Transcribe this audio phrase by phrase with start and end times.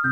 [0.00, 0.06] 各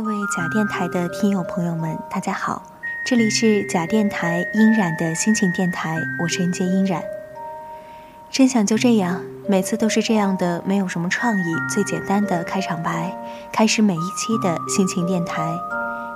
[0.00, 2.62] 位假电台的听友朋友们，大家好，
[3.04, 7.02] 这里是假电台音染的心情电台，我是人间音染。
[8.30, 13.14] 真想就这样，每次都是这样的，没有什么创意，最简单的开场白，
[13.52, 15.52] 开始每一期的心情电台。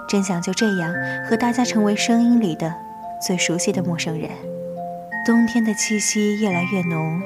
[0.08, 0.94] 真想就这样
[1.28, 2.74] 和大家成为声音里的
[3.20, 4.30] 最熟悉的陌生人。
[5.26, 7.20] 冬天的气息越来越浓，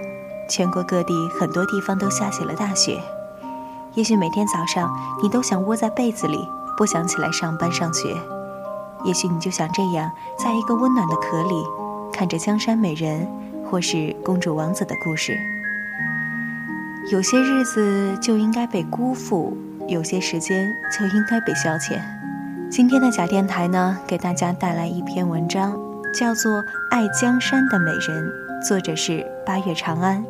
[0.48, 2.96] 全国各地很多地方都下起了大雪。
[3.94, 4.88] 也许每天早上
[5.22, 6.38] 你都想窝在被子里，
[6.76, 8.14] 不想起来上班上学。
[9.04, 11.64] 也许你就想这样，在一个温暖的壳里，
[12.12, 13.26] 看着江山美人
[13.68, 15.36] 或是公主王子的故事。
[17.10, 19.56] 有些日子就应该被辜负，
[19.88, 21.98] 有些时间就应该被消遣。
[22.70, 25.74] 今天的假电台呢，给大家带来一篇文章，
[26.12, 28.30] 叫做《爱江山的美人》，
[28.66, 30.22] 作者是八月长安。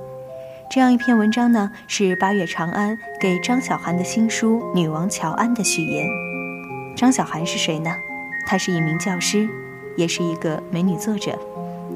[0.70, 6.06] 这样一篇文章呢，是八月长安给张小涵的新书《女王乔安》的序言。
[6.96, 7.90] 张小涵是谁呢？
[8.46, 9.48] 她是一名教师，
[9.96, 11.36] 也是一个美女作者。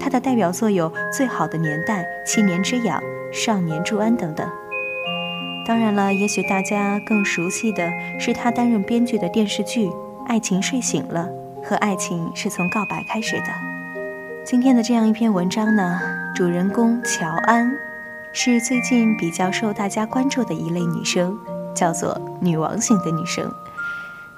[0.01, 3.01] 她的代表作有《最好的年代》《七年之痒》
[3.33, 4.51] 《少年祝安》等等。
[5.65, 9.87] 当然了，也许大家更熟悉的是她担任编剧的电视剧
[10.27, 11.29] 《爱情睡醒了》
[11.69, 13.43] 和《爱情是从告白开始的》。
[14.45, 16.01] 今天的这样一篇文章呢，
[16.35, 17.71] 主人公乔安。
[18.35, 21.37] 是最近比较受大家关注的一类女生，
[21.75, 23.53] 叫做女王型的女生。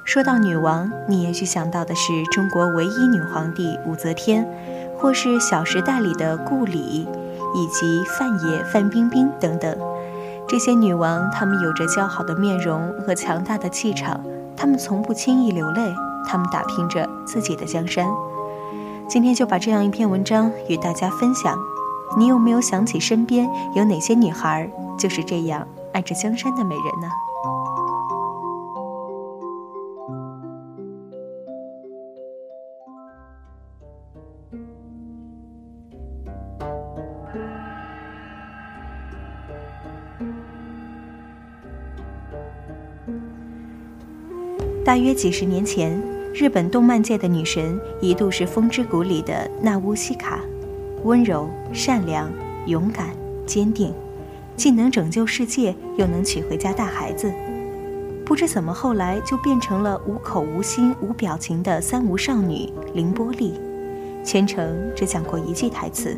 [0.04, 4.44] 说到女王，你也许想到的是中国唯一女皇帝武则天，
[4.98, 7.06] 或是《小时代》里的顾里，
[7.54, 9.78] 以及范爷、范冰冰等等。
[10.48, 14.20] 这些女王，她们有着姣好的面容和强大的气场，
[14.56, 15.94] 他们从不轻易流泪，
[16.26, 18.06] 他们打拼着自己的江山。
[19.08, 21.56] 今天就把这样一篇文章与大家分享。
[22.16, 27.08] 你有没有想起身边有哪些女孩就是这样爱着江山的美人呢？
[44.84, 45.98] 大约几十年前，
[46.34, 50.40] 日本动漫界的女神一度是风之谷里的那乌西卡。
[51.04, 52.30] 温柔、善良、
[52.66, 53.08] 勇敢、
[53.46, 53.94] 坚定，
[54.58, 57.32] 既能拯救世界，又能娶回家带孩子。
[58.26, 63.54] 不知怎么，后来就变成了无口无心、无表情的三无少女凌波丽，
[64.22, 66.14] 全程只讲过一句台词。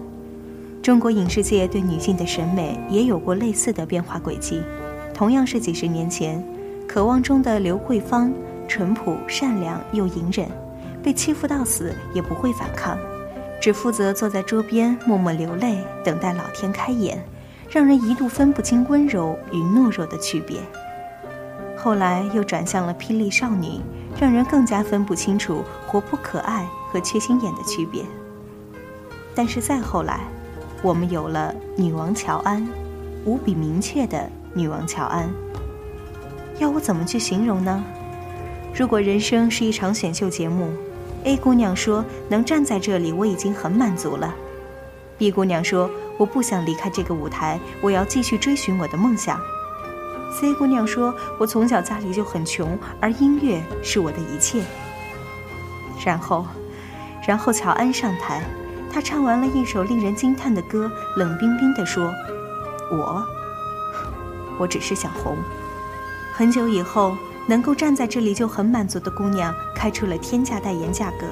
[0.83, 4.60] 中国影视界对女性的审美也有过类似的变化轨迹，
[5.15, 6.38] 同样是几十年前，
[6.88, 8.33] 《渴望》中的刘慧芳，
[8.66, 10.49] 淳朴、善良又隐忍，
[11.03, 12.99] 被欺负到死也不会反抗。
[13.60, 17.22] 只负责坐在桌边默默流泪，等待老天开眼，
[17.71, 20.59] 让人一度分不清温柔与懦弱的区别。
[21.77, 23.81] 后来又转向了霹雳少女，
[24.21, 28.04] 让人更加分不清楚活泼可爱和缺心眼的区别。
[29.34, 30.21] 但是再后来，
[30.83, 32.66] 我们有了女王乔安，
[33.25, 35.28] 无比明确的女王乔安。
[36.59, 37.84] 要我怎么去形容呢？
[38.78, 40.70] 如果人生是一场选秀节目。
[41.25, 44.34] A 姑娘说：“能站在这里，我已经很满足了。
[45.16, 49.41] ”B 姑娘说：“我不想离开这个舞台，我要继续追寻我的梦想。
[50.38, 54.62] ”C 姑娘说：“我从小家里就很穷，而音乐是我的一切。”
[56.04, 56.44] 然后，
[57.26, 58.42] 然后乔安上台，
[58.92, 62.12] 她唱完了一首令人惊叹的歌，冷冰冰地说
[62.92, 63.25] ：“我，
[64.59, 65.34] 我只是想红。”
[66.36, 67.16] 很久以后。
[67.47, 71.27] 能够站在这里就很满足的姑娘，开出了天价代言价格，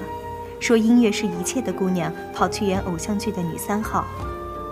[0.61, 4.07] 说音乐是一切的姑娘跑去演偶像剧的女三号，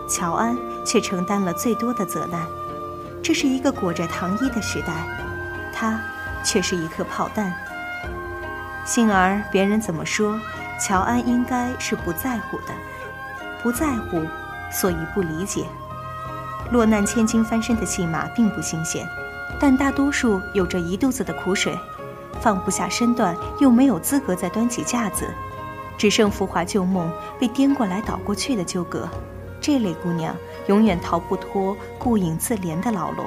[0.08, 2.46] 乔安却承担了最多的责难。
[3.22, 4.92] 这是一个裹着糖衣的时代，
[5.72, 6.00] 她
[6.44, 7.52] 却是一颗炮弹。
[8.84, 10.40] 幸而别人怎么说，
[10.80, 12.74] 乔安应该是不在乎的，
[13.62, 14.22] 不在乎，
[14.72, 15.64] 所以不理解。
[16.70, 19.06] 落难千金翻身的戏码并不新鲜。
[19.62, 21.78] 但大多数有着一肚子的苦水，
[22.40, 25.32] 放不下身段，又没有资格再端起架子，
[25.96, 29.08] 只剩浮华旧梦被颠过来倒过去的纠葛。
[29.60, 30.34] 这类姑娘
[30.66, 33.24] 永远逃不脱顾影自怜的牢笼，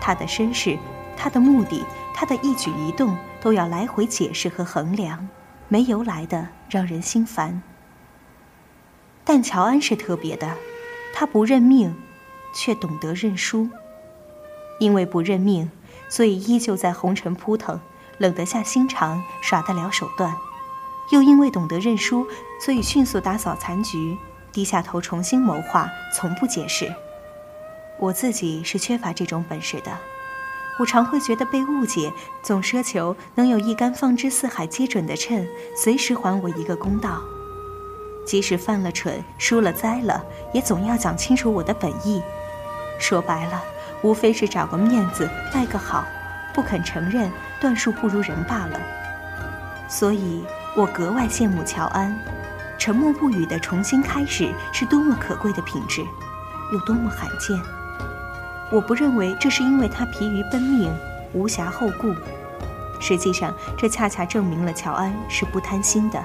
[0.00, 0.76] 她的身世、
[1.16, 5.28] 她的目的、她的一举一动都要来回解释和衡量，
[5.68, 7.62] 没由来的让人心烦。
[9.22, 10.56] 但乔安是特别的，
[11.14, 11.94] 她不认命，
[12.52, 13.70] 却懂得认输。
[14.82, 15.70] 因为不认命，
[16.08, 17.80] 所以依旧在红尘扑腾，
[18.18, 20.34] 冷得下心肠，耍得了手段。
[21.12, 22.26] 又因为懂得认输，
[22.60, 24.18] 所以迅速打扫残局，
[24.50, 26.92] 低下头重新谋划，从不解释。
[28.00, 29.96] 我自己是缺乏这种本事的，
[30.80, 32.12] 我常会觉得被误解，
[32.42, 35.46] 总奢求能有一杆放之四海皆准的秤，
[35.76, 37.22] 随时还我一个公道。
[38.26, 42.20] 即使犯了蠢、输了栽了，也总要讲清楚我的本意。
[42.98, 43.62] 说白了，
[44.02, 46.04] 无非是找个面子、卖个好，
[46.52, 48.80] 不肯承认段数不如人罢了。
[49.88, 50.44] 所以
[50.76, 52.18] 我格外羡慕乔安，
[52.78, 56.02] 沉默不语的重新开始是多么可贵的品质，
[56.72, 57.58] 有多么罕见。
[58.70, 60.90] 我不认为这是因为他疲于奔命、
[61.34, 62.14] 无暇后顾，
[62.98, 66.24] 实际上这恰恰证明了乔安是不贪心的。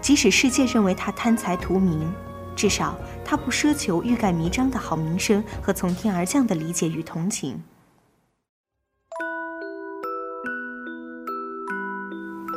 [0.00, 2.08] 即使世界认为他贪财图名，
[2.58, 7.62] 至少他不奢求欲盖弥彰的好名声和从天而降的理解与同情。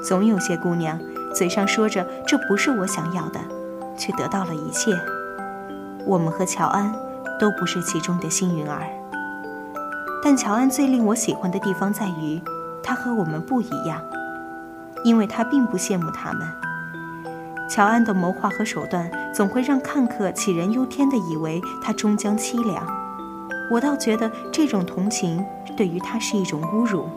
[0.03, 1.00] 总有些姑娘
[1.36, 3.39] 嘴上说着这不是我想要的，
[3.95, 4.92] 却得到了一切。
[6.07, 6.92] 我们和乔安
[7.39, 8.81] 都不是其中的幸运儿。
[10.24, 12.42] 但乔安最令我喜欢的地方在于，
[12.81, 14.01] 他和我们不一样，
[15.04, 16.47] 因为他并不羡慕他们。
[17.73, 22.85] 乔安的谋划和手段总会让看客杞人忧天地以为他终将凄凉，
[23.69, 25.41] 我倒觉得这种同情
[25.77, 27.07] 对于他是一种侮辱。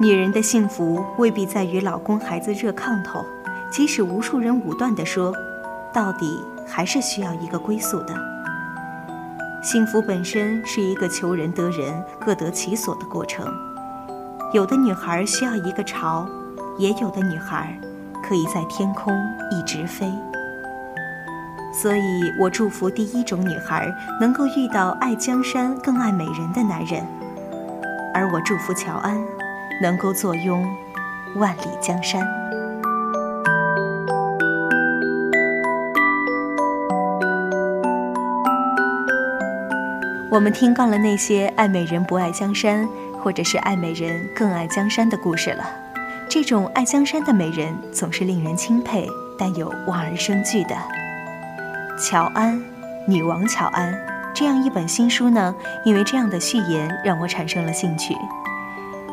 [0.00, 3.24] 女人的幸福未必在于老公孩子热炕头，
[3.70, 5.32] 即使无数人武断地说，
[5.92, 8.12] 到底还是需要一个归宿的。
[9.62, 13.46] 幸福本身是一个求人得人、各得其所的过程，
[14.52, 16.26] 有的女孩需要一个巢，
[16.76, 17.78] 也有的女孩。
[18.26, 19.14] 可以在天空
[19.50, 20.10] 一直飞，
[21.74, 23.86] 所以我祝福第一种女孩
[24.18, 27.06] 能够遇到爱江山更爱美人的男人，
[28.14, 29.22] 而我祝福乔安
[29.82, 30.66] 能够坐拥
[31.36, 32.26] 万里江山。
[40.30, 42.88] 我们听惯了那些爱美人不爱江山，
[43.22, 45.83] 或者是爱美人更爱江山的故事了。
[46.28, 50.76] 这种爱江山的美人总是令人钦佩，但又望而生惧的。
[51.96, 52.60] 乔安，
[53.06, 53.96] 女王乔安，
[54.34, 55.54] 这样一本新书呢？
[55.84, 58.16] 因为这样的序言让我产生了兴趣。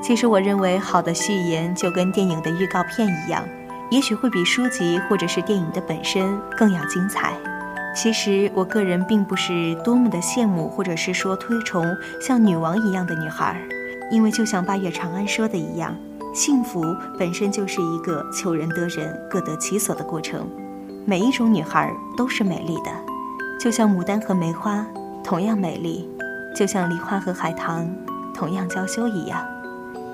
[0.02, 3.44] 其实我认为，好的序言就跟电影的预告片一样，
[3.92, 7.34] 也许会比书籍或者是电影的本身更要精彩。
[7.96, 11.86] 其实我个人并不是多么的羡慕，或者是说推崇
[12.19, 13.62] 像女王一样的女孩，
[14.10, 15.96] 因为就像八月长安说的一样。
[16.33, 20.48] 幸福本身就是一个求人得人、各得其所的过程。
[21.06, 22.92] 每一种女孩都是美丽的，
[23.60, 24.86] 就像牡丹和梅花
[25.24, 26.07] 同样美丽，
[26.56, 27.86] 就像梨花和海棠
[28.33, 29.44] 同样娇羞一样。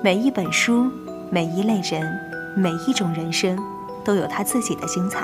[0.02, 0.90] 每一本书、
[1.30, 2.10] 每一类人、
[2.56, 3.56] 每一种人生，
[4.04, 5.20] 都有它自己的精彩。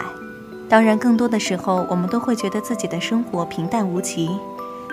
[0.68, 4.30] 当然，更多的时候，我们都会觉得自己的生活平淡无奇。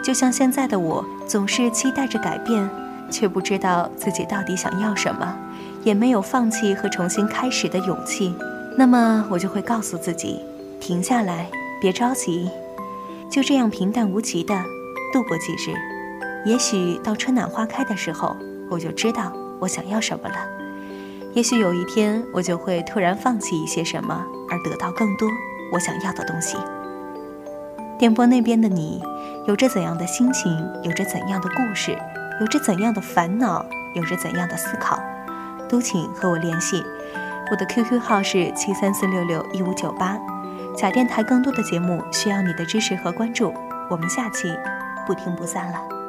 [0.04, 2.68] 就像现在的我，总是期待着改变，
[3.12, 5.38] 却不知道自己到底想要什么。
[5.84, 8.34] 也没有放弃和重新开始的勇气，
[8.78, 10.40] 那么我就会告诉自己，
[10.80, 11.50] 停下来，
[11.82, 12.50] 别着急，
[13.30, 14.54] 就这样平淡无奇的
[15.12, 15.74] 度过几日。
[16.46, 18.36] 也许到春暖花开的时候，
[18.70, 20.36] 我就知道我想要什么了。
[21.34, 25.30] 也许有一天，我就会突然放弃一些什么，而得到更多
[25.72, 26.58] 我想要的东西。
[27.98, 29.02] 电波那边的你，
[29.48, 30.52] 有着怎样的心情？
[30.84, 31.98] 有着怎样的故事？
[32.40, 33.66] 有着怎样的烦恼？
[33.94, 35.00] 有着怎样的思考？
[35.72, 36.86] 都请和我联系，
[37.50, 40.20] 我的 QQ 号是七三四六六一五九八。
[40.76, 43.54] 假电台更多的节目需要你的支持和关注，
[43.90, 44.54] 我们下期
[45.08, 46.01] 不听不散了。